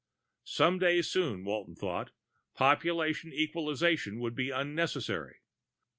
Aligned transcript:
Some 0.47 0.79
day 0.79 1.03
soon, 1.03 1.43
Walton 1.43 1.75
thought, 1.75 2.09
population 2.55 3.31
equalization 3.31 4.19
would 4.19 4.33
be 4.33 4.49
unnecessary. 4.49 5.41